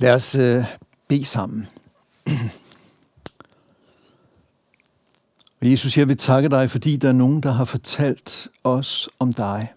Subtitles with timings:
[0.00, 0.64] Lad os øh,
[1.08, 1.68] bede sammen.
[5.60, 9.32] Og Jesus, jeg vil takke dig, fordi der er nogen, der har fortalt os om
[9.32, 9.72] dig.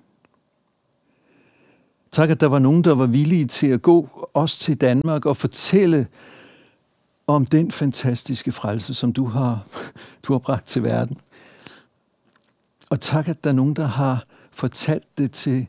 [2.12, 5.38] Tak, at der var nogen, der var villige til at gå os til Danmark og
[5.38, 6.08] fortælle
[7.28, 9.68] om den fantastiske frelse, som du har,
[10.24, 11.18] du har bragt til verden.
[12.90, 15.68] Og tak, at der er nogen, der har fortalt det til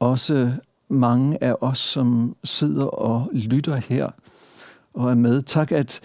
[0.00, 0.52] også øh,
[0.88, 4.10] mange af os, som sidder og lytter her
[4.94, 5.42] og er med.
[5.42, 6.00] Tak, at,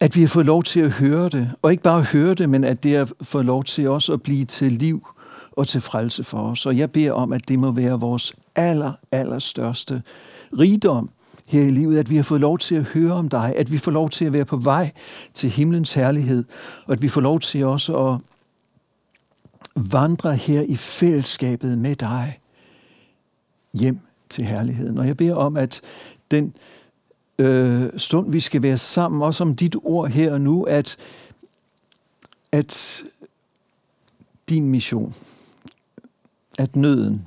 [0.00, 1.52] at vi har fået lov til at høre det.
[1.62, 4.44] Og ikke bare høre det, men at det har fået lov til os at blive
[4.44, 5.06] til liv
[5.52, 6.66] og til frelse for os.
[6.66, 10.02] Og jeg beder om, at det må være vores aller, aller største
[10.58, 11.10] rigdom
[11.46, 13.78] her i livet, at vi har fået lov til at høre om dig, at vi
[13.78, 14.90] får lov til at være på vej
[15.34, 16.44] til himlens herlighed,
[16.86, 18.18] og at vi får lov til også at
[19.76, 22.38] vandre her i fællesskabet med dig
[23.74, 24.98] hjem til herligheden.
[24.98, 25.80] Og jeg beder om, at
[26.30, 26.54] den
[27.38, 30.96] øh, stund, vi skal være sammen, også om dit ord her og nu, at,
[32.52, 33.02] at
[34.48, 35.14] din mission,
[36.58, 37.26] at nøden,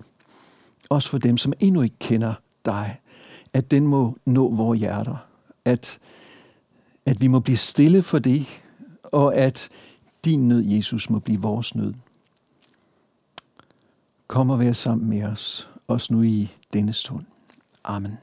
[0.90, 2.34] også for dem, som endnu ikke kender
[2.66, 3.00] dig,
[3.54, 5.28] at den må nå vores hjerter.
[5.66, 6.00] At,
[7.06, 8.46] at vi må blive stille for det,
[9.04, 9.70] og at
[10.26, 11.94] din nød, Jesus, må blive vores nød.
[14.28, 17.24] Kom og vær sammen med os, os nu i denne stund.
[17.84, 18.18] Amen.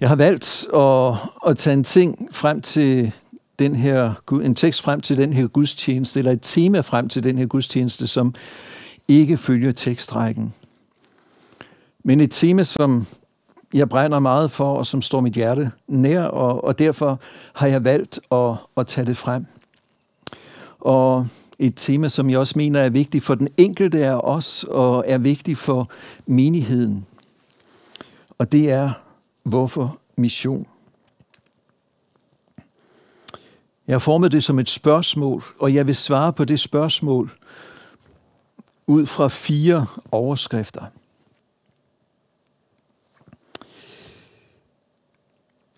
[0.00, 1.14] Jeg har valgt at,
[1.50, 3.12] at tage en ting frem til
[3.58, 7.38] den her, en tekst frem til den her gudstjeneste, eller et tema frem til den
[7.38, 8.34] her gudstjeneste, som
[9.08, 10.54] ikke følger tekstrækken.
[12.04, 13.06] Men et tema, som
[13.74, 17.20] jeg brænder meget for, og som står mit hjerte nær, og, og derfor
[17.54, 19.46] har jeg valgt at, at tage det frem.
[20.84, 21.26] Og
[21.58, 25.18] et tema, som jeg også mener er vigtigt for den enkelte af os, og er
[25.18, 25.90] vigtigt for
[26.26, 27.06] menigheden.
[28.38, 28.90] Og det er,
[29.42, 30.66] hvorfor mission?
[33.86, 37.32] Jeg har formet det som et spørgsmål, og jeg vil svare på det spørgsmål
[38.86, 40.84] ud fra fire overskrifter.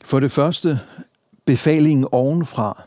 [0.04, 0.80] For det første,
[1.44, 2.82] befalingen ovenfra.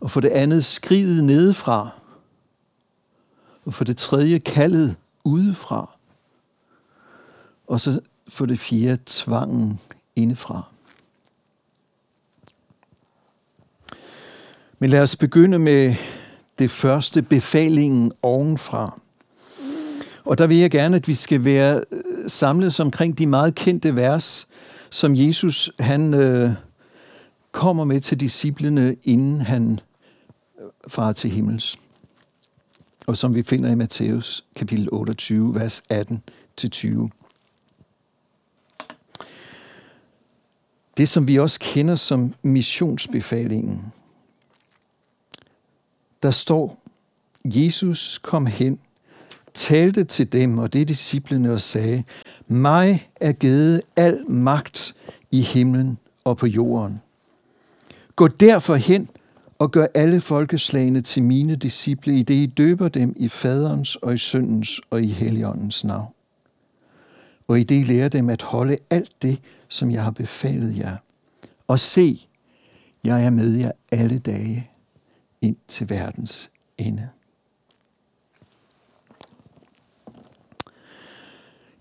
[0.00, 1.90] Og for det andet, skridet nedefra.
[3.64, 5.96] Og for det tredje, kaldet udefra.
[7.66, 9.80] Og så for det fjerde, tvangen
[10.16, 10.62] indefra.
[14.78, 15.94] Men lad os begynde med
[16.58, 19.00] det første, befalingen ovenfra.
[20.24, 23.96] Og der vil jeg gerne, at vi skal være øh, samlet omkring de meget kendte
[23.96, 24.48] vers,
[24.90, 26.50] som Jesus han øh,
[27.52, 29.80] kommer med til disciplene, inden han
[30.88, 31.76] far til himmels.
[33.06, 37.08] Og som vi finder i Matthæus kapitel 28, vers 18-20.
[40.96, 43.92] Det, som vi også kender som missionsbefalingen.
[46.22, 46.82] Der står,
[47.44, 48.80] Jesus kom hen,
[49.54, 52.04] talte til dem, og det er disciplene, og sagde,
[52.48, 54.94] mig er givet al magt
[55.30, 57.00] i himlen og på jorden.
[58.16, 59.08] Gå derfor hen
[59.60, 64.14] og gør alle folkeslagene til mine disciple, i det I døber dem i faderens og
[64.14, 66.12] i søndens og i helligåndens navn.
[67.48, 69.38] Og i det I lærer dem at holde alt det,
[69.68, 70.96] som jeg har befalet jer.
[71.68, 72.26] Og se,
[73.04, 74.70] jeg er med jer alle dage
[75.40, 77.08] ind til verdens ende.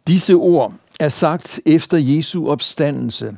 [0.08, 3.38] Disse ord er sagt efter Jesu opstandelse.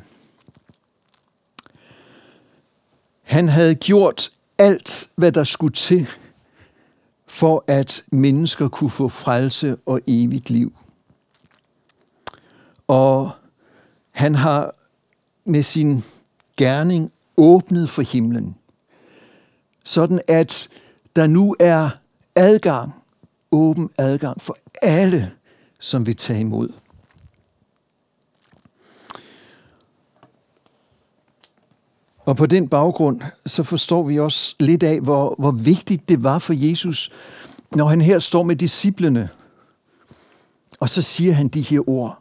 [3.32, 6.08] Han havde gjort alt, hvad der skulle til,
[7.28, 10.74] for at mennesker kunne få frelse og evigt liv.
[12.88, 13.32] Og
[14.12, 14.76] han har
[15.46, 16.04] med sin
[16.58, 18.56] gerning åbnet for himlen,
[19.84, 20.70] sådan at
[21.16, 21.90] der nu er
[22.36, 22.94] adgang,
[23.52, 25.32] åben adgang for alle,
[25.80, 26.70] som vil tage imod.
[32.32, 36.40] Og på den baggrund, så forstår vi også lidt af, hvor, hvor vigtigt det var
[36.40, 37.12] for Jesus,
[37.72, 39.30] når han her står med disciplene,
[40.80, 42.20] og så siger han de her ord.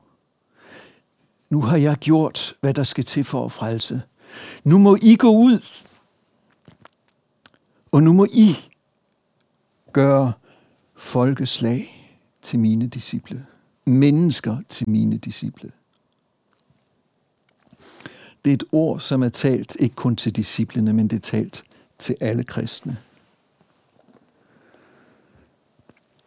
[1.50, 4.02] Nu har jeg gjort, hvad der skal til for at frelse.
[4.64, 5.64] Nu må I gå ud,
[7.92, 8.56] og nu må I
[9.92, 10.32] gøre
[10.96, 12.10] folkeslag
[12.42, 13.46] til mine disciple.
[13.84, 15.70] Mennesker til mine disciple.
[18.44, 21.62] Det er et ord, som er talt ikke kun til disciplene, men det er talt
[21.98, 22.96] til alle kristne.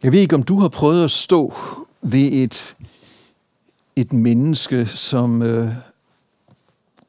[0.04, 1.54] Jeg ved ikke, om du har prøvet at stå
[2.02, 2.76] ved et
[3.96, 5.74] et menneske, som øh,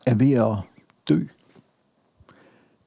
[0.06, 0.56] er ved at
[1.08, 1.24] dø.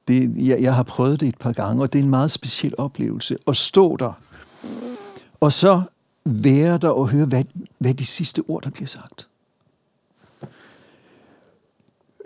[0.08, 2.74] Det, jeg, jeg har prøvet det et par gange, og det er en meget speciel
[2.78, 4.12] oplevelse at stå der,
[5.40, 5.82] og så
[6.24, 7.44] være der og høre, hvad,
[7.78, 9.27] hvad de sidste ord, der bliver sagt.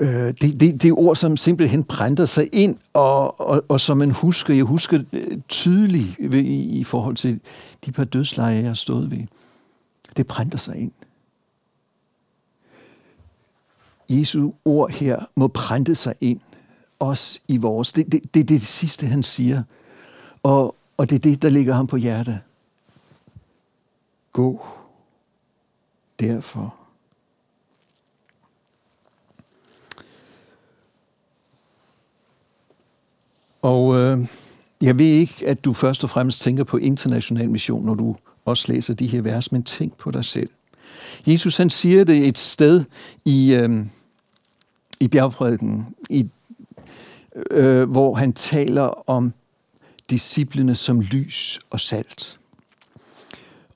[0.02, 3.96] Øh, det, det, det er ord, som simpelthen brænder sig ind, og, og, og som
[3.96, 4.54] man husker.
[4.54, 7.40] Jeg husker øh, tydeligt tydeligt i, i forhold til
[7.86, 9.26] de par dødsleje, jeg har stået ved.
[10.16, 10.92] Det brænder sig ind.
[14.08, 16.40] Jesu ord her må printe sig ind,
[16.98, 17.92] også i vores.
[17.92, 19.62] Det, det, det er det sidste, han siger.
[20.42, 22.40] Og, og det er det, der ligger ham på hjertet.
[24.32, 24.66] Gå
[26.20, 26.81] derfor.
[33.62, 34.18] Og øh,
[34.82, 38.72] jeg ved ikke, at du først og fremmest tænker på international mission, når du også
[38.72, 40.50] læser de her vers, men tænk på dig selv.
[41.26, 42.84] Jesus han siger det et sted
[43.24, 43.86] i, øh,
[45.00, 46.28] i bjergprædiken, i,
[47.50, 49.32] øh, hvor han taler om
[50.10, 52.38] disciplene som lys og salt.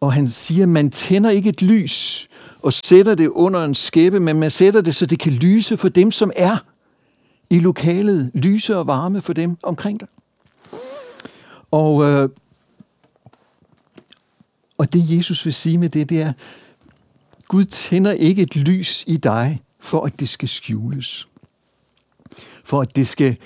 [0.00, 2.28] Og han siger, man tænder ikke et lys
[2.62, 5.88] og sætter det under en skæbe, men man sætter det, så det kan lyse for
[5.88, 6.56] dem, som er
[7.50, 10.08] i lokalet, lyse og varme for dem omkring dig.
[11.70, 12.28] Og, øh,
[14.78, 16.32] og det Jesus vil sige med det, det er,
[17.48, 21.28] Gud tænder ikke et lys i dig, for at det skal skjules.
[22.64, 23.38] For at det skal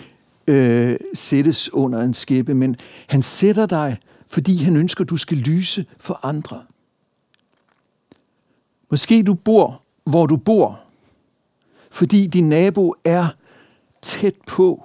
[0.46, 2.76] øh, sættes under en skæbe, men
[3.06, 6.62] han sætter dig, fordi han ønsker, at du skal lyse for andre.
[8.90, 10.80] Måske du bor, hvor du bor,
[11.90, 13.28] fordi din nabo er
[14.02, 14.84] tæt på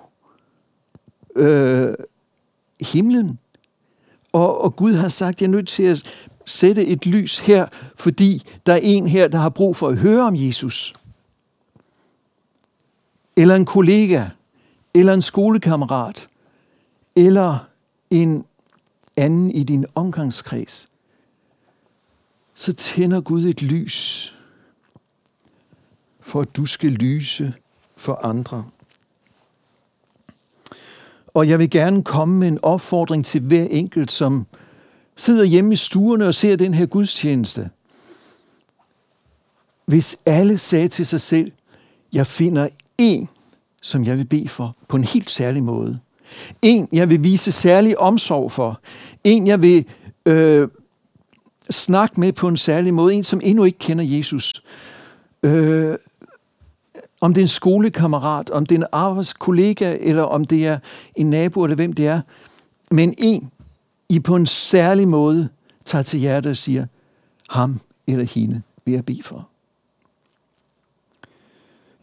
[1.35, 1.93] øh,
[2.81, 3.39] himlen.
[4.33, 6.03] Og, og Gud har sagt, jeg er nødt til at
[6.45, 10.23] sætte et lys her, fordi der er en her, der har brug for at høre
[10.23, 10.93] om Jesus.
[13.35, 14.25] Eller en kollega,
[14.93, 16.27] eller en skolekammerat,
[17.15, 17.57] eller
[18.09, 18.45] en
[19.17, 20.87] anden i din omgangskreds,
[22.55, 24.31] så tænder Gud et lys,
[26.19, 27.53] for at du skal lyse
[27.95, 28.65] for andre.
[31.35, 34.45] Og jeg vil gerne komme med en opfordring til hver enkelt, som
[35.15, 37.69] sidder hjemme i stuerne og ser den her gudstjeneste.
[39.85, 41.51] Hvis alle sagde til sig selv,
[42.13, 42.67] jeg finder
[42.97, 43.29] en,
[43.81, 45.99] som jeg vil bede for på en helt særlig måde.
[46.61, 48.79] En, jeg vil vise særlig omsorg for.
[49.23, 49.85] En, jeg vil
[50.25, 50.67] øh,
[51.69, 53.13] snakke med på en særlig måde.
[53.13, 54.63] En, som endnu ikke kender Jesus.
[55.43, 55.95] Øh,
[57.25, 60.79] om det er en skolekammerat, om det er en arbejdskollega, eller om det er
[61.15, 62.21] en nabo, eller hvem det er.
[62.91, 63.51] Men en,
[64.09, 65.49] I på en særlig måde
[65.85, 66.85] tager til hjertet og siger,
[67.49, 69.47] ham eller hende vil jeg bede for.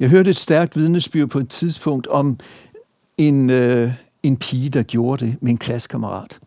[0.00, 2.38] Jeg hørte et stærkt vidnesbyrd på et tidspunkt om
[3.18, 3.92] en, øh,
[4.22, 6.40] en pige, der gjorde det med en klassekammerat.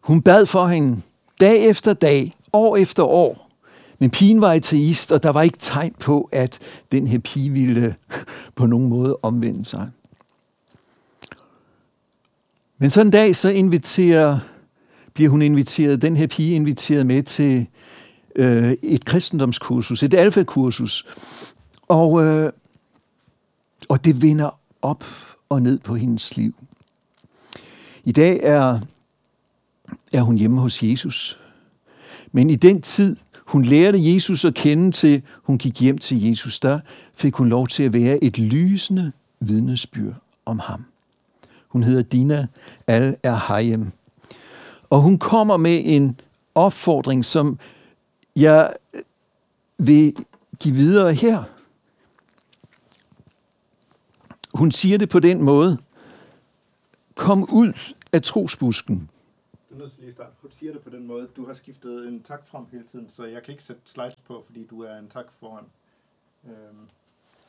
[0.00, 1.02] Hun bad for hende
[1.40, 3.47] dag efter dag, år efter år,
[3.98, 6.58] men pigen var ateist, og der var ikke tegn på, at
[6.92, 7.96] den her pige ville
[8.56, 9.90] på nogen måde omvende sig.
[12.78, 14.38] Men sådan en dag, så inviterer,
[15.14, 17.66] bliver hun inviteret, den her pige inviteret med til
[18.36, 21.06] øh, et kristendomskursus, et alfakursus.
[21.88, 22.52] Og, øh,
[23.88, 25.04] og det vender op
[25.48, 26.54] og ned på hendes liv.
[28.04, 28.80] I dag er,
[30.12, 31.38] er hun hjemme hos Jesus.
[32.32, 33.16] Men i den tid,
[33.48, 36.80] hun lærte Jesus at kende til, hun gik hjem til Jesus, der
[37.14, 40.14] fik hun lov til at være et lysende vidnesbyrd
[40.44, 40.84] om ham.
[41.68, 42.46] Hun hedder Dina
[42.86, 43.90] al erhayem
[44.90, 46.20] Og hun kommer med en
[46.54, 47.58] opfordring, som
[48.36, 48.76] jeg
[49.78, 50.14] vil
[50.60, 51.44] give videre her.
[54.54, 55.78] Hun siger det på den måde.
[57.14, 57.72] Kom ud
[58.12, 59.10] af trosbusken
[59.78, 60.32] nødt til lige at starte.
[60.58, 61.28] Siger det på den måde.
[61.36, 64.42] Du har skiftet en tak frem hele tiden, så jeg kan ikke sætte slides på,
[64.46, 65.64] fordi du er en tak foran.
[66.44, 66.88] Øhm,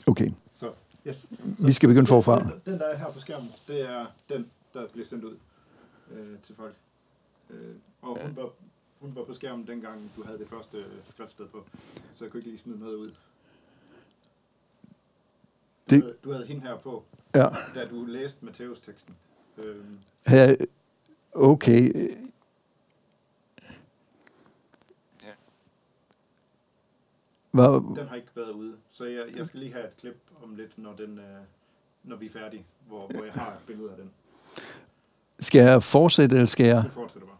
[0.08, 0.32] okay.
[0.56, 0.74] Så,
[1.08, 1.16] yes.
[1.16, 1.28] Så,
[1.60, 2.39] Vi skal begynde forfra.
[2.39, 5.38] Den, den, der er her på skærmen, det er den, der bliver sendt ud
[6.12, 6.75] øh, til folk.
[7.50, 8.50] Øh, og hun var,
[9.00, 11.66] hun var på skærmen dengang, du havde det første skriftsted på,
[12.16, 13.10] så jeg kunne ikke lige smide noget ud.
[13.10, 13.16] Du,
[15.89, 16.01] det...
[16.01, 17.04] havde, du havde hende her på,
[17.36, 17.48] ja.
[17.75, 19.16] da du læste Matthæus-teksten.
[19.58, 19.86] Øh,
[21.34, 22.10] okay.
[27.51, 27.96] Hvad?
[27.96, 30.77] Den har ikke været ude, så jeg, jeg skal lige have et klip om lidt,
[30.77, 31.24] når, den, øh,
[32.03, 34.10] når vi er færdige, hvor, hvor jeg har et billede af den.
[35.39, 36.84] Skal jeg fortsætte, eller skal jeg...
[36.84, 37.38] Du fortsætter bare.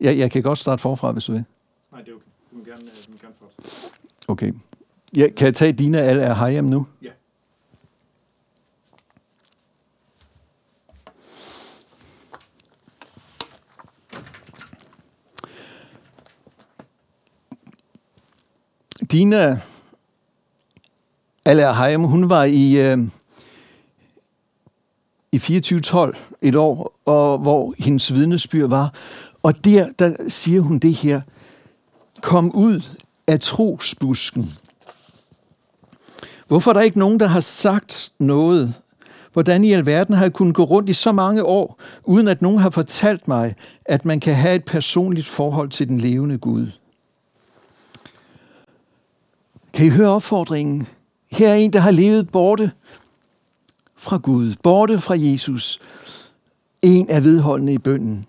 [0.00, 1.44] Jeg, jeg kan godt starte forfra, hvis du vil.
[1.92, 2.24] Nej, det er okay.
[2.50, 3.96] du må gerne, øh, du må gerne fortsætte.
[4.28, 4.52] Okay.
[5.16, 6.86] Ja, kan jeg tage Dina al er Hayam nu?
[7.02, 7.10] Ja.
[19.12, 19.60] Dina
[21.44, 22.98] al hun var i, øh,
[25.32, 28.94] i 2412 et år, og hvor hendes vidnesbyrd var.
[29.42, 31.20] Og der, der siger hun det her.
[32.20, 32.80] Kom ud
[33.26, 34.52] af trosbusken.
[36.46, 38.74] Hvorfor er der ikke nogen, der har sagt noget?
[39.32, 42.58] Hvordan i alverden har jeg kunnet gå rundt i så mange år, uden at nogen
[42.58, 46.66] har fortalt mig, at man kan have et personligt forhold til den levende Gud?
[49.76, 50.86] Kan I høre opfordringen?
[51.30, 52.72] Her er en, der har levet borte
[53.96, 55.80] fra Gud, borte fra Jesus.
[56.82, 58.26] En er vedholdende i bønden,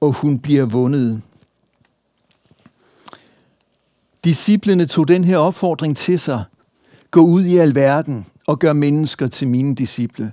[0.00, 1.22] og hun bliver vundet.
[4.24, 6.44] Disciplene tog den her opfordring til sig.
[7.10, 10.32] Gå ud i alverden og gør mennesker til mine disciple.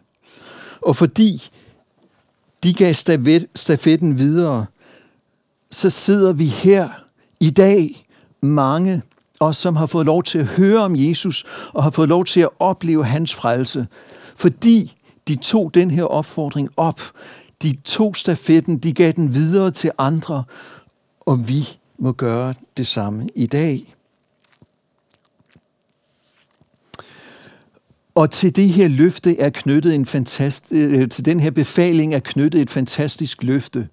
[0.81, 1.49] Og fordi
[2.63, 2.93] de gav
[3.55, 4.65] stafetten videre,
[5.71, 6.89] så sidder vi her
[7.39, 8.07] i dag,
[8.41, 9.01] mange
[9.39, 12.41] og som har fået lov til at høre om Jesus og har fået lov til
[12.41, 13.87] at opleve hans frelse,
[14.35, 14.95] fordi
[15.27, 17.01] de tog den her opfordring op.
[17.61, 20.43] De tog stafetten, de gav den videre til andre,
[21.19, 23.95] og vi må gøre det samme i dag.
[28.15, 32.19] Og til det her løfte er knyttet en fantastisk, øh, til den her befaling er
[32.19, 33.87] knyttet et fantastisk løfte.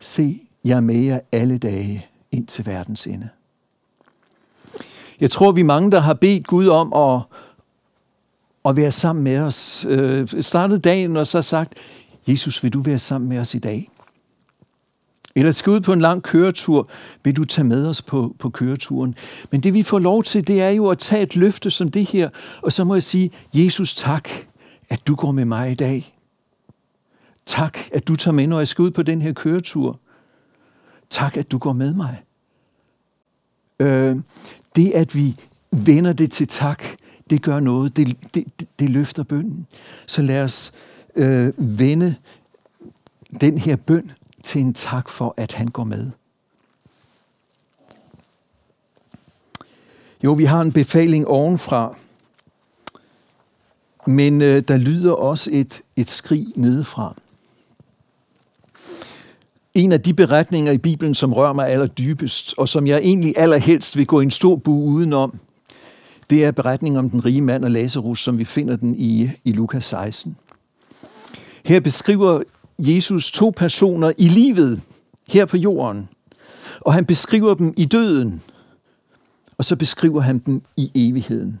[0.00, 3.28] Se, jeg er med jer alle dage ind til verdens ende.
[5.20, 7.22] Jeg tror, vi er mange, der har bedt Gud om at,
[8.64, 9.86] at være sammen med os.
[9.88, 11.74] Øh, startede dagen og så sagt,
[12.28, 13.90] Jesus, vil du være sammen med os i dag?
[15.34, 16.88] Eller skal ud på en lang køretur,
[17.24, 19.14] vil du tage med os på, på køreturen.
[19.50, 22.06] Men det vi får lov til, det er jo at tage et løfte som det
[22.06, 22.28] her,
[22.62, 24.28] og så må jeg sige, Jesus tak,
[24.88, 26.14] at du går med mig i dag.
[27.46, 30.00] Tak, at du tager med, når jeg skal ud på den her køretur.
[31.10, 32.23] Tak, at du går med mig.
[33.78, 34.16] Øh,
[34.76, 35.36] det, at vi
[35.70, 36.84] vender det til tak,
[37.30, 37.96] det gør noget.
[37.96, 38.44] Det, det,
[38.78, 39.66] det løfter bønden.
[40.06, 40.72] Så lad os
[41.16, 42.14] øh, vende
[43.40, 44.12] den her bøn
[44.42, 46.10] til en tak for, at han går med.
[50.24, 51.96] Jo, vi har en befaling ovenfra,
[54.06, 57.14] men øh, der lyder også et, et skrig nedefra.
[59.74, 63.96] En af de beretninger i Bibelen, som rører mig allerdybest, og som jeg egentlig allerhelst
[63.96, 65.38] vil gå en stor bu udenom,
[66.30, 69.52] det er beretningen om den rige mand og Lazarus, som vi finder den i, i
[69.52, 70.36] Lukas 16.
[71.64, 72.42] Her beskriver
[72.78, 74.80] Jesus to personer i livet
[75.28, 76.08] her på jorden,
[76.80, 78.42] og han beskriver dem i døden,
[79.58, 81.60] og så beskriver han dem i evigheden.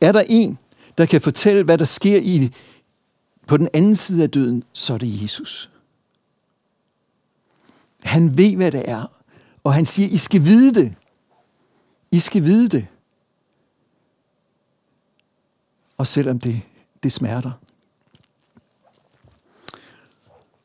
[0.00, 0.58] Er der en,
[0.98, 2.50] der kan fortælle, hvad der sker i
[3.46, 5.69] på den anden side af døden, så er det Jesus.
[8.04, 9.20] Han ved, hvad det er,
[9.64, 10.94] og han siger, I skal vide det.
[12.10, 12.86] I skal vide det.
[15.96, 16.60] Og selvom det,
[17.02, 17.50] det smerter.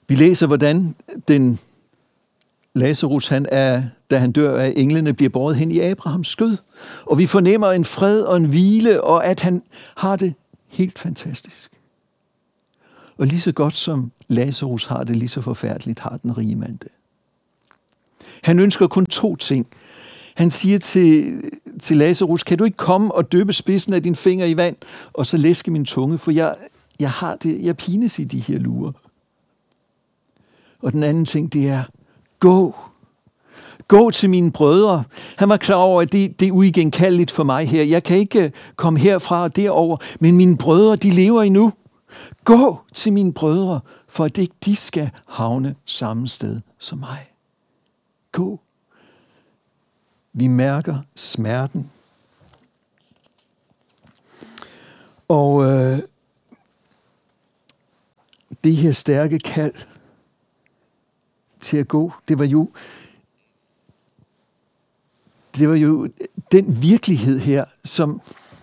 [0.07, 0.95] Vi læser, hvordan
[1.27, 1.59] den
[2.73, 6.57] Lazarus, han er, da han dør af englene, bliver båret hen i Abrahams skød.
[7.05, 9.63] Og vi fornemmer en fred og en hvile, og at han
[9.97, 10.33] har det
[10.67, 11.71] helt fantastisk.
[13.17, 16.79] Og lige så godt som Lazarus har det, lige så forfærdeligt har den rige mand
[16.79, 16.91] det.
[18.45, 19.67] Han ønsker kun to ting.
[20.35, 21.41] Han siger til,
[21.81, 24.75] til Lazarus, kan du ikke komme og døbe spidsen af din finger i vand,
[25.13, 26.55] og så læske min tunge, for jeg,
[26.99, 28.91] jeg har det, jeg pines i de her lurer.
[30.81, 31.83] Og den anden ting, det er,
[32.39, 32.75] gå.
[33.87, 35.03] Gå til mine brødre.
[35.37, 37.83] Han var klar over, at det, det er uigenkaldeligt for mig her.
[37.83, 41.73] Jeg kan ikke øh, komme herfra og derover, men mine brødre, de lever endnu.
[42.43, 47.34] Gå til mine brødre, for at ikke de skal havne samme sted som mig.
[48.35, 48.59] Gå.
[50.33, 51.91] Vi mærker smerten.
[55.27, 55.99] Og øh,
[58.63, 59.73] det her stærke kald,
[61.59, 62.13] til at gå.
[62.27, 62.69] Det var jo
[65.57, 66.09] det var jo
[66.51, 68.21] den virkelighed her, som,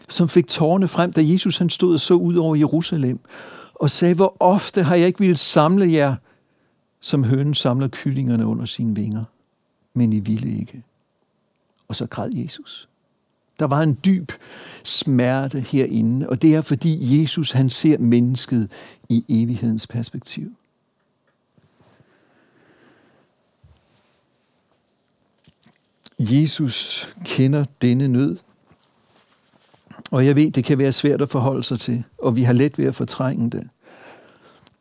[0.09, 3.21] som fik tårne frem, da Jesus han stod og så ud over Jerusalem
[3.75, 6.17] og sagde, hvor ofte har jeg ikke ville samle jer,
[7.01, 9.25] som hønen samler kyllingerne under sine vinger,
[9.95, 10.83] men I ville ikke.
[11.89, 12.89] Og så græd Jesus.
[13.59, 14.33] Der var en dyb
[14.85, 18.71] smerte herinde, og det er fordi Jesus han ser mennesket
[19.09, 20.53] i evighedens perspektiv.
[26.19, 28.37] Jesus kender denne nød.
[30.11, 32.79] Og jeg ved, det kan være svært at forholde sig til, og vi har let
[32.79, 33.69] ved at fortrænge det.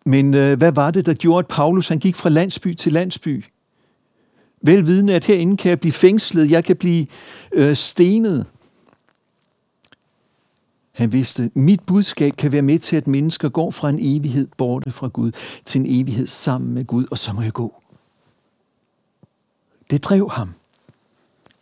[0.06, 3.46] Men øh, hvad var det, der gjorde, at Paulus han gik fra landsby til landsby?
[4.62, 7.08] Velvidende, at herinde kan jeg blive fængslet, jeg kan blive
[7.52, 8.46] øh, stenet.
[10.92, 14.92] Han vidste, mit budskab kan være med til, at mennesker går fra en evighed borte
[14.92, 15.32] fra Gud
[15.66, 17.82] til en evighed sammen med Gud, og så må jeg gå.
[19.90, 20.54] Det drev ham.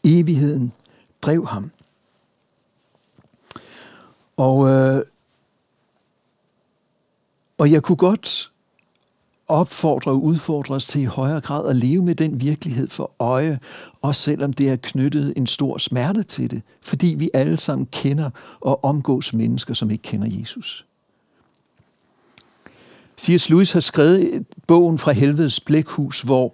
[0.04, 0.74] Evigheden
[1.22, 1.72] drev ham.
[4.38, 5.04] Og, øh,
[7.58, 8.49] og jeg kunne godt
[9.50, 13.60] opfordrer og udfordrer os til i højere grad at leve med den virkelighed for øje,
[14.02, 18.30] også selvom det er knyttet en stor smerte til det, fordi vi alle sammen kender
[18.62, 20.86] og omgås mennesker, som ikke kender Jesus.
[23.20, 23.50] C.S.
[23.50, 26.54] Lewis har skrevet bogen fra helvedes blækhus, hvor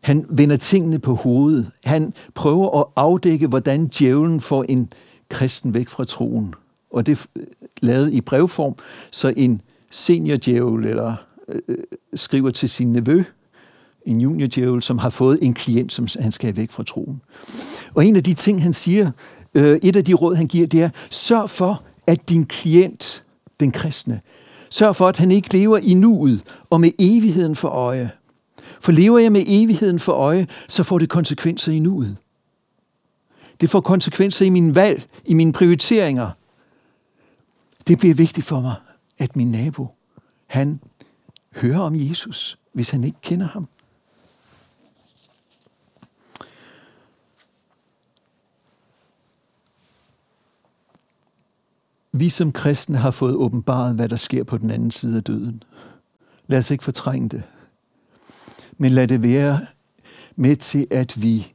[0.00, 1.70] han vender tingene på hovedet.
[1.84, 4.92] Han prøver at afdække, hvordan djævlen får en
[5.28, 6.54] kristen væk fra troen.
[6.90, 7.40] Og det er
[7.82, 8.74] lavet i brevform,
[9.10, 11.16] så en senior eller
[11.48, 11.76] øh,
[12.14, 13.24] skriver til sin nevø,
[14.06, 17.22] en junior som har fået en klient, som han skal have væk fra troen.
[17.94, 19.10] Og en af de ting, han siger,
[19.54, 23.24] øh, et af de råd, han giver, det er, sørg for, at din klient,
[23.60, 24.20] den kristne,
[24.70, 28.10] sørg for, at han ikke lever i nuet og med evigheden for øje.
[28.80, 32.16] For lever jeg med evigheden for øje, så får det konsekvenser i nuet.
[33.60, 36.30] Det får konsekvenser i min valg, i mine prioriteringer.
[37.86, 38.74] Det bliver vigtigt for mig,
[39.18, 39.86] at min nabo,
[40.46, 40.80] han
[41.54, 43.68] høre om Jesus, hvis han ikke kender ham.
[52.12, 55.62] Vi som kristne har fået åbenbaret, hvad der sker på den anden side af døden.
[56.46, 57.42] Lad os ikke fortrænge det.
[58.78, 59.66] Men lad det være
[60.36, 61.52] med til, at vi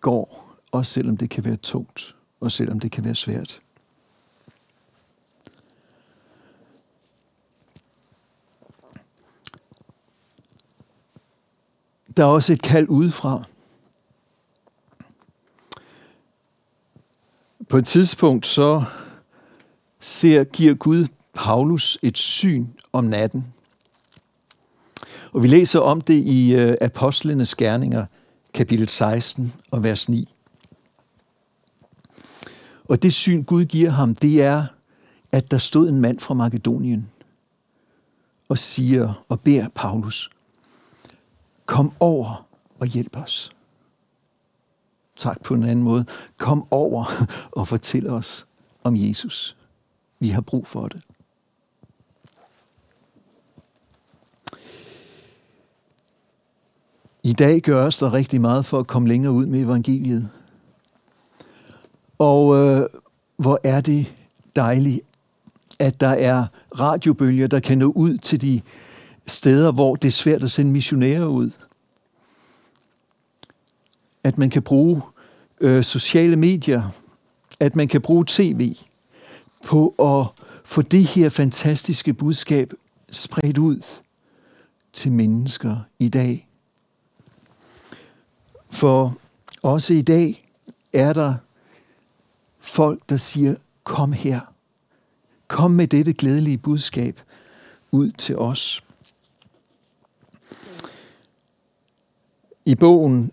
[0.00, 3.60] går, også selvom det kan være tungt, og selvom det kan være svært.
[12.16, 13.42] Der er også et kald udefra.
[17.68, 18.84] På et tidspunkt så
[20.00, 23.54] ser, giver Gud Paulus et syn om natten.
[25.32, 28.06] Og vi læser om det i øh, Apostlenes Gerninger,
[28.54, 30.34] kapitel 16 og vers 9.
[32.84, 34.66] Og det syn, Gud giver ham, det er,
[35.32, 37.10] at der stod en mand fra Makedonien
[38.48, 40.30] og siger og beder Paulus,
[41.66, 42.46] kom over
[42.78, 43.50] og hjælp os.
[45.16, 46.04] Tak på en anden måde.
[46.36, 47.04] Kom over
[47.52, 48.46] og fortæl os
[48.84, 49.56] om Jesus.
[50.18, 51.02] Vi har brug for det.
[57.22, 60.30] I dag gøres der rigtig meget for at komme længere ud med evangeliet.
[62.18, 62.86] Og øh,
[63.36, 64.14] hvor er det
[64.56, 65.00] dejligt,
[65.78, 66.46] at der er
[66.80, 68.60] radiobølger, der kan nå ud til de
[69.26, 71.50] steder, hvor det er svært at sende missionærer ud.
[74.24, 75.02] At man kan bruge
[75.60, 76.90] øh, sociale medier,
[77.60, 78.76] at man kan bruge tv
[79.64, 82.72] på at få det her fantastiske budskab
[83.10, 83.80] spredt ud
[84.92, 86.48] til mennesker i dag.
[88.70, 89.16] For
[89.62, 90.50] også i dag
[90.92, 91.34] er der
[92.58, 94.40] folk, der siger, kom her.
[95.48, 97.20] Kom med dette glædelige budskab
[97.90, 98.85] ud til os.
[102.66, 103.30] I bogen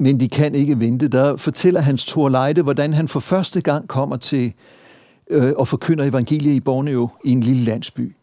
[0.00, 3.88] Men de kan ikke vente, der fortæller Hans Thor Leide, hvordan han for første gang
[3.88, 4.52] kommer til
[5.30, 8.14] øh, og forkynder evangeliet i Borneo i en lille landsby.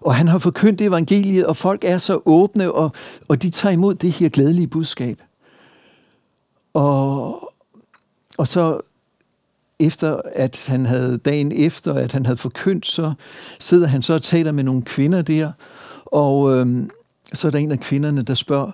[0.00, 2.92] Og han har forkyndt evangeliet, og folk er så åbne, og,
[3.28, 5.22] og de tager imod det her glædelige budskab.
[6.74, 7.52] Og,
[8.38, 8.80] og så
[9.78, 13.12] efter at han havde dagen efter, at han havde forkyndt, så
[13.58, 15.52] sidder han så og taler med nogle kvinder der,
[16.06, 16.90] og øhm,
[17.34, 18.72] så er der en af kvinderne, der spørger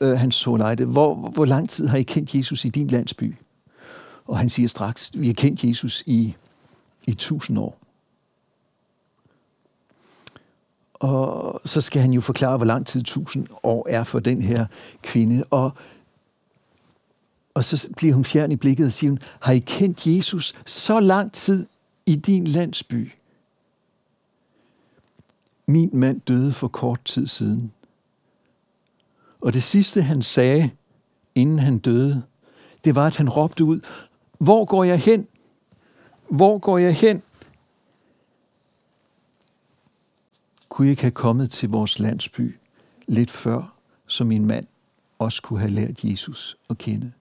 [0.00, 3.34] øh, hans Solejde, hvor, hvor lang tid har I kendt Jesus i din landsby?
[4.24, 6.34] Og han siger straks, vi har kendt Jesus i,
[7.06, 7.78] i tusind år.
[10.94, 14.66] Og så skal han jo forklare, hvor lang tid tusind år er for den her
[15.02, 15.44] kvinde.
[15.50, 15.70] Og,
[17.54, 21.32] og så bliver hun fjern i blikket og siger, har I kendt Jesus så lang
[21.32, 21.66] tid
[22.06, 23.12] i din landsby?
[25.66, 27.72] Min mand døde for kort tid siden.
[29.40, 30.70] Og det sidste, han sagde,
[31.34, 32.22] inden han døde,
[32.84, 33.80] det var, at han råbte ud,
[34.38, 35.26] hvor går jeg hen?
[36.28, 37.22] Hvor går jeg hen?
[40.68, 42.58] Kunne jeg ikke have kommet til vores landsby
[43.06, 44.66] lidt før, så min mand
[45.18, 47.12] også kunne have lært Jesus at kende.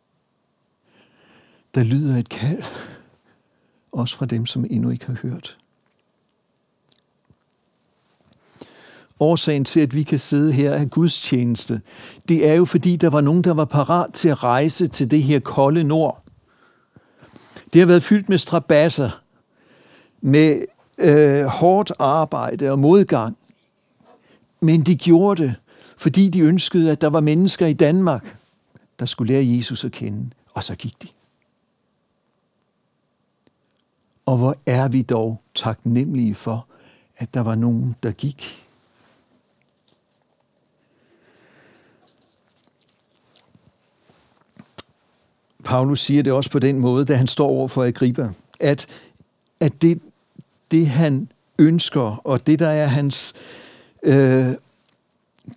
[1.75, 2.63] Der lyder et kald,
[3.91, 5.58] også fra dem, som endnu ikke har hørt.
[9.21, 11.81] Årsagen til, at vi kan sidde her af Guds tjeneste,
[12.29, 15.23] det er jo fordi, der var nogen, der var parat til at rejse til det
[15.23, 16.23] her kolde nord.
[17.73, 19.21] Det har været fyldt med strabasser,
[20.21, 20.65] med
[20.97, 23.38] øh, hårdt arbejde og modgang.
[24.60, 25.55] Men de gjorde det,
[25.97, 28.38] fordi de ønskede, at der var mennesker i Danmark,
[28.99, 30.29] der skulle lære Jesus at kende.
[30.53, 31.07] Og så gik de.
[34.25, 36.67] Og hvor er vi dog taknemmelige for,
[37.17, 38.67] at der var nogen, der gik.
[45.63, 48.88] Paulus siger det også på den måde, da han står over for Agrippa, at,
[49.60, 50.02] at det,
[50.71, 53.34] det han ønsker, og det der er hans
[54.04, 54.45] øh,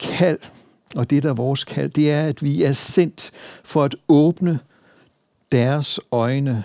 [0.00, 0.38] kald,
[0.94, 3.30] og det der er vores kald, det er, at vi er sendt
[3.64, 4.58] for at åbne
[5.52, 6.64] deres øjne,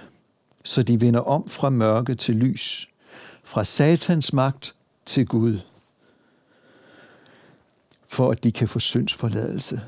[0.63, 2.89] så de vender om fra mørke til lys,
[3.43, 4.75] fra satans magt
[5.05, 5.59] til Gud,
[8.07, 9.81] for at de kan få syndsforladelse.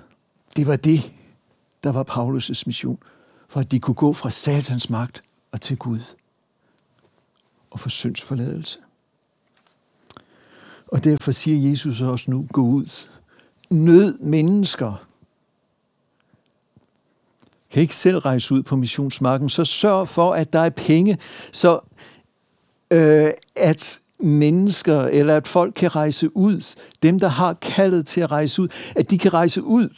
[0.55, 1.11] Det var det,
[1.83, 2.97] der var Paulus' mission,
[3.51, 5.99] for at de kunne gå fra satans magt og til Gud
[7.71, 8.79] og få syndsforladelse.
[10.87, 13.07] Og derfor siger Jesus også nu, gå ud.
[13.69, 15.05] Nød mennesker.
[17.69, 21.17] Kan ikke selv rejse ud på missionsmarken, så sørg for, at der er penge,
[21.51, 21.79] så
[22.91, 28.31] øh, at mennesker, eller at folk kan rejse ud, dem der har kaldet til at
[28.31, 29.89] rejse ud, at de kan rejse ud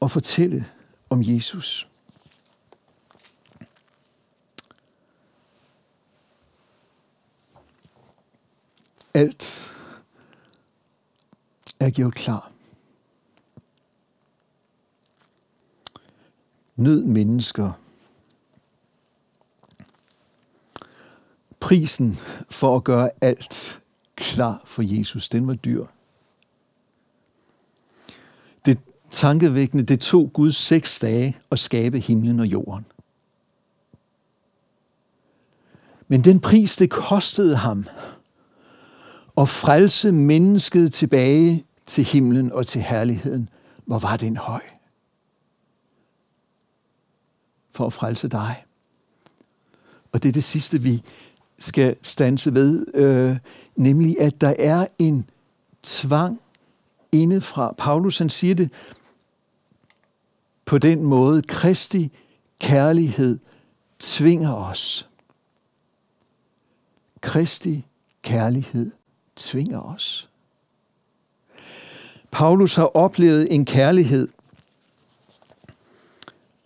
[0.00, 0.66] og fortælle
[1.14, 1.88] om Jesus.
[9.14, 9.74] Alt
[11.80, 12.52] er gjort klar.
[16.76, 17.72] Nød mennesker.
[21.60, 22.14] Prisen
[22.50, 23.82] for at gøre alt
[24.16, 25.86] klar for Jesus, den var dyr.
[28.66, 28.78] Det
[29.14, 32.84] tankevækkende, det tog Gud seks dage at skabe himlen og jorden.
[36.08, 37.84] Men den pris, det kostede ham,
[39.38, 43.48] at frelse mennesket tilbage til himlen og til herligheden.
[43.84, 44.62] Hvor var den høj?
[47.72, 48.64] For at frelse dig.
[50.12, 51.02] Og det er det sidste, vi
[51.58, 53.36] skal stanse ved, øh,
[53.76, 55.30] nemlig at der er en
[55.82, 56.40] tvang
[57.12, 57.74] indefra.
[57.78, 58.70] Paulus han siger det
[60.64, 62.12] på den måde, Kristi
[62.60, 63.38] kærlighed
[63.98, 65.08] tvinger os.
[67.20, 67.86] Kristi
[68.22, 68.90] kærlighed
[69.36, 70.28] tvinger os.
[72.30, 74.28] Paulus har oplevet en kærlighed,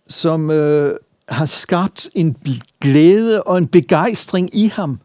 [0.07, 2.37] som øh, har skabt en
[2.81, 4.99] glæde og en begejstring i ham,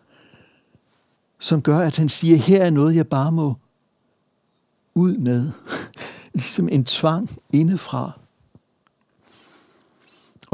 [1.39, 3.55] som gør, at han siger, her er noget, jeg bare må
[4.95, 5.51] ud med.
[6.35, 8.24] ligesom en tvang indefra.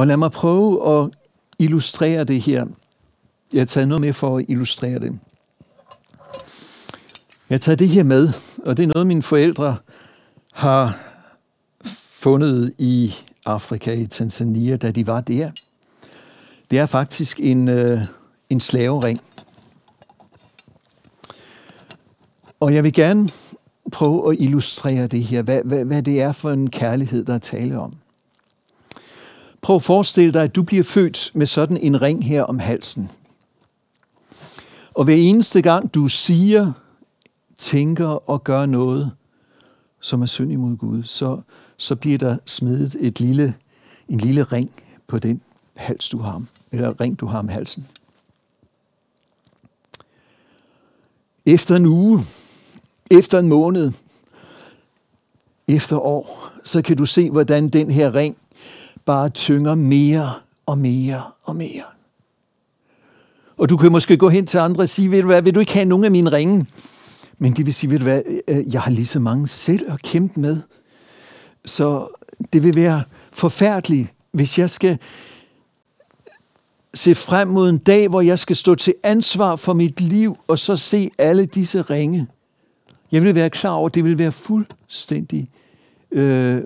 [0.01, 1.11] Og lad mig prøve at
[1.59, 2.67] illustrere det her.
[3.53, 5.19] Jeg har taget noget med for at illustrere det.
[7.51, 8.29] Jeg tager det her med,
[8.67, 9.77] og det er noget, mine forældre
[10.53, 10.99] har
[11.95, 13.15] fundet i
[13.47, 15.51] Afrika, i Tanzania, da de var der.
[16.71, 18.01] Det er faktisk en, øh,
[18.51, 19.21] en slavering.
[22.61, 23.29] Og jeg vil gerne
[23.93, 27.39] prøve at illustrere det her, hvad, hvad, hvad det er for en kærlighed, der er
[27.39, 27.95] tale om.
[29.61, 33.11] Prøv at forestille dig, at du bliver født med sådan en ring her om halsen.
[34.95, 36.73] Og hver eneste gang du siger
[37.59, 39.11] tænker og gør noget,
[40.01, 41.41] som er synd imod Gud, så,
[41.77, 43.55] så bliver der smidt et lille,
[44.09, 44.71] en lille ring
[45.07, 45.41] på den
[45.77, 46.43] hals, du har,
[46.73, 47.87] eller ring, du har om halsen.
[51.47, 52.21] Efter en uge,
[53.11, 53.93] efter en måned,
[55.69, 58.37] efter år, så kan du se, hvordan den her ring
[59.11, 60.33] bare tynger mere
[60.67, 61.83] og mere og mere.
[63.57, 65.61] Og du kan måske gå hen til andre og sige, ved du hvad, vil du
[65.61, 66.67] ikke have nogen af mine ringe?
[67.39, 70.03] Men det vil sige, ved du hvad, øh, jeg har lige så mange selv at
[70.03, 70.57] kæmpe med.
[71.65, 72.09] Så
[72.53, 74.99] det vil være forfærdeligt, hvis jeg skal
[76.95, 80.59] se frem mod en dag, hvor jeg skal stå til ansvar for mit liv, og
[80.59, 82.27] så se alle disse ringe.
[83.13, 85.49] Jeg vil være klar over, at det vil være fuldstændig
[86.11, 86.63] øh,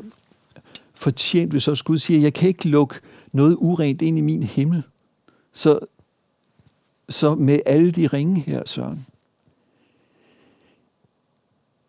[0.95, 2.95] fortjent, hvis også Gud siger, jeg kan ikke lukke
[3.33, 4.83] noget urent ind i min himmel.
[5.53, 5.79] Så,
[7.09, 9.07] så med alle de ringe her, Søren,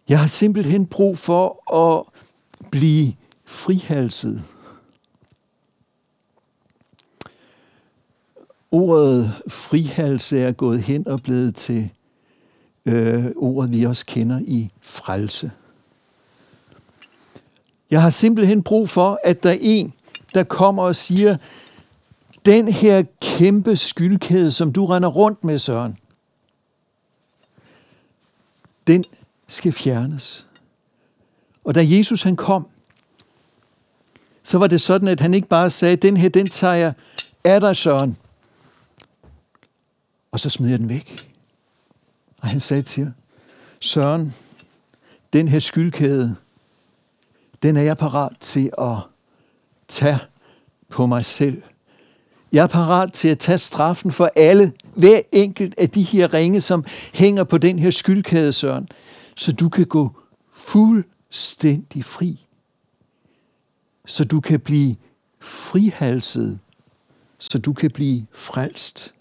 [0.10, 2.06] jeg har simpelthen brug for at
[2.72, 3.14] blive
[3.46, 4.44] frihalset.
[8.72, 11.90] Ordet frihalse er gået hen og blevet til
[12.86, 15.52] øh, ordet, vi også kender i frelse.
[17.92, 19.94] Jeg har simpelthen brug for, at der er en,
[20.34, 21.38] der kommer og siger,
[22.46, 25.98] den her kæmpe skyldkæde, som du render rundt med, Søren,
[28.88, 29.04] den
[29.48, 30.48] skal fjernes.
[31.64, 32.68] Og da Jesus han kom,
[34.44, 36.94] så var det sådan, at han ikke bare sagde, den her, den tager jeg
[37.44, 38.18] af dig, Søren.
[40.32, 41.32] Og så smider jeg den væk.
[42.42, 43.14] Og han sagde til
[43.80, 44.34] Søren,
[45.34, 46.36] den her skyldkæde,
[47.66, 48.96] den er jeg parat til at
[49.88, 50.20] tage
[50.90, 51.62] på mig selv.
[52.52, 56.62] Jeg er parat til at tage straffen for alle, hver enkelt af de her ringe,
[56.62, 58.88] som hænger på den her skyldkæde, Søren,
[59.36, 60.12] så du kan gå
[60.54, 62.46] fuldstændig fri.
[64.06, 64.96] Så du kan blive
[65.40, 66.60] frihalset,
[67.40, 69.14] så du kan blive frelst.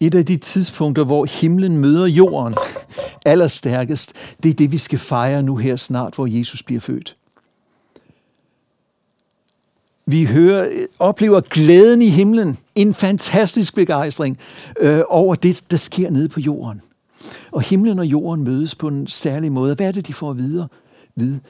[0.00, 2.54] Et af de tidspunkter, hvor himlen møder jorden
[3.24, 7.16] allerstærkest, det er det, vi skal fejre nu her snart, hvor Jesus bliver født.
[10.06, 14.38] Vi hører, oplever glæden i himlen, en fantastisk begejstring
[14.80, 16.82] øh, over det, der sker nede på jorden.
[17.52, 19.74] Og himlen og jorden mødes på en særlig måde.
[19.74, 20.68] Hvad er det, de får at vide?
[21.14, 21.40] vide?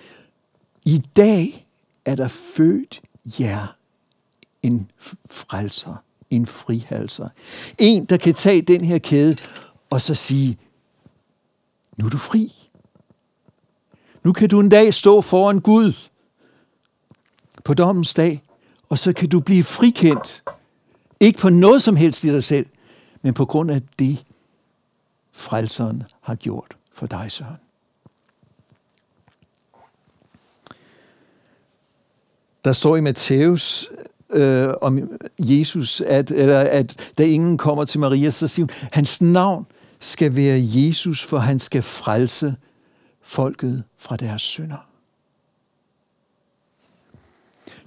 [0.84, 1.66] I dag
[2.04, 3.02] er der født
[3.40, 3.76] jer
[4.62, 4.90] en
[5.30, 7.28] frelser en frihalser.
[7.78, 9.36] En, der kan tage den her kæde
[9.90, 10.58] og så sige,
[11.96, 12.70] nu er du fri.
[14.22, 15.92] Nu kan du en dag stå foran Gud
[17.64, 18.42] på dommens dag,
[18.88, 20.42] og så kan du blive frikendt.
[21.20, 22.66] Ikke på noget som helst i dig selv,
[23.22, 24.24] men på grund af det,
[25.32, 27.56] frelseren har gjort for dig, Søren.
[32.64, 33.88] Der står i Matthæus
[34.30, 39.22] øh, om Jesus, at, eller at da ingen kommer til Maria, så siger hun, hans
[39.22, 39.66] navn
[40.00, 42.56] skal være Jesus, for han skal frelse
[43.22, 44.88] folket fra deres synder.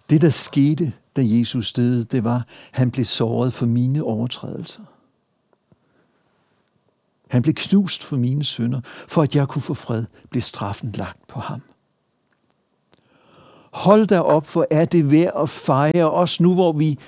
[0.09, 4.81] Det, der skete, da Jesus døde, det var, at han blev såret for mine overtrædelser.
[7.27, 11.27] Han blev knust for mine synder, for at jeg kunne få fred, blev straffen lagt
[11.27, 11.61] på ham.
[13.71, 16.99] Hold da op, for er det værd at fejre os nu, hvor vi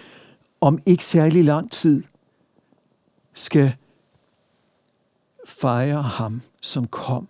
[0.61, 2.03] om ikke særlig lang tid
[3.33, 3.75] skal
[5.61, 7.27] fejre ham, som kom.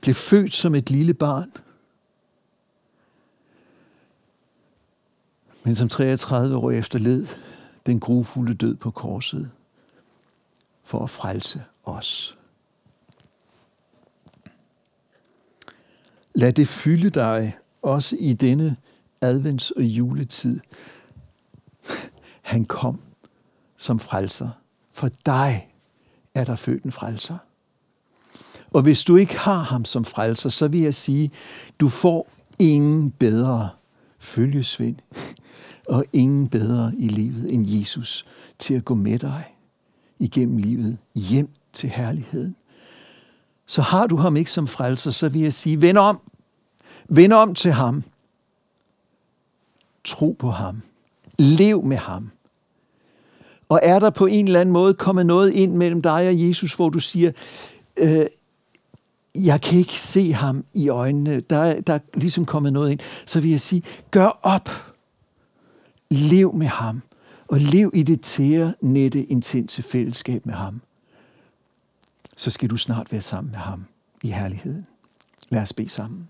[0.00, 1.52] Blev født som et lille barn.
[5.64, 7.26] Men som 33 år efter led
[7.86, 9.50] den grufulde død på korset
[10.82, 12.38] for at frelse os.
[16.34, 18.76] Lad det fylde dig også i denne
[19.24, 20.60] advents- og juletid.
[22.42, 23.00] Han kom
[23.76, 24.50] som frelser.
[24.92, 25.73] For dig
[26.34, 27.36] er der født en frelser.
[28.70, 31.30] Og hvis du ikke har ham som frelser, så vil jeg sige,
[31.80, 33.70] du får ingen bedre
[34.18, 34.96] følgesvend
[35.88, 38.26] og ingen bedre i livet end Jesus
[38.58, 39.44] til at gå med dig
[40.18, 42.56] igennem livet hjem til herligheden
[43.66, 46.20] så har du ham ikke som frelser, så vil jeg sige, vend om.
[47.08, 48.04] Vend om til ham.
[50.04, 50.82] Tro på ham.
[51.38, 52.30] Lev med ham.
[53.74, 56.74] Og er der på en eller anden måde kommet noget ind mellem dig og Jesus,
[56.74, 57.32] hvor du siger,
[57.96, 58.26] øh,
[59.34, 63.40] jeg kan ikke se ham i øjnene, der, der er ligesom kommet noget ind, så
[63.40, 64.70] vil jeg sige, gør op.
[66.10, 67.02] Lev med ham.
[67.48, 70.80] Og lev i det tære, nette, intense fællesskab med ham
[72.36, 73.84] så skal du snart være sammen med ham
[74.22, 74.86] i herligheden.
[75.48, 76.28] Lad os bede sammen.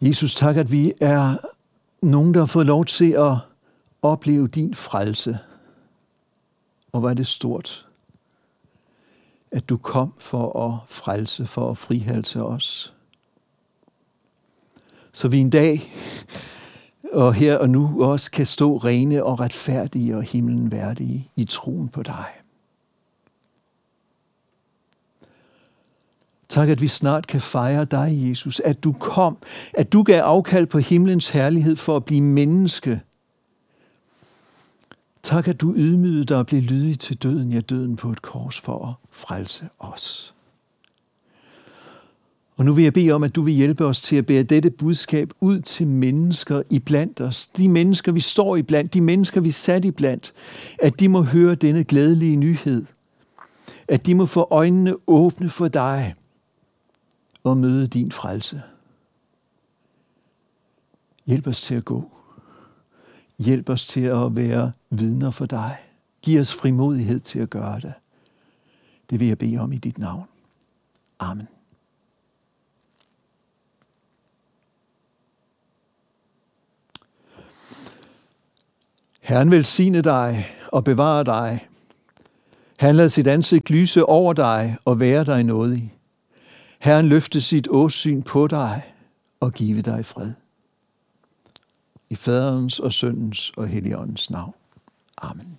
[0.00, 1.36] Jesus, tak, at vi er
[2.02, 3.36] nogen, der har fået lov til at
[4.02, 5.38] opleve din frelse.
[6.92, 7.86] Og hvor er det stort,
[9.52, 12.94] at du kom for at frelse, for at frihalse os.
[15.12, 15.92] Så vi en dag
[17.12, 21.88] og her og nu også kan stå rene og retfærdige og himlen værdige i troen
[21.88, 22.41] på dig.
[26.52, 29.36] Tak, at vi snart kan fejre dig, Jesus, at du kom,
[29.74, 33.00] at du gav afkald på himlens herlighed for at blive menneske.
[35.22, 38.60] Tak, at du ydmygede dig og blev lydig til døden, ja døden på et kors
[38.60, 40.34] for at frelse os.
[42.56, 44.70] Og nu vil jeg bede om, at du vil hjælpe os til at bære dette
[44.70, 47.46] budskab ud til mennesker i blandt os.
[47.46, 50.32] De mennesker, vi står i blandt, de mennesker, vi er sat i blandt,
[50.78, 52.84] at de må høre denne glædelige nyhed
[53.88, 56.14] at de må få øjnene åbne for dig
[57.44, 58.62] og møde din frelse.
[61.26, 62.10] Hjælp os til at gå.
[63.38, 65.76] Hjælp os til at være vidner for dig.
[66.22, 67.94] Giv os frimodighed til at gøre det.
[69.10, 70.24] Det vil jeg bede om i dit navn.
[71.18, 71.48] Amen.
[79.20, 81.68] Herren velsigne dig og bevare dig.
[82.78, 85.94] Han lader sit ansigt lyse over dig og være dig nådig.
[86.82, 88.82] Herren løfte sit åsyn på dig
[89.40, 90.32] og give dig fred.
[92.10, 94.54] I faderens og søndens og helligåndens navn.
[95.18, 95.58] Amen.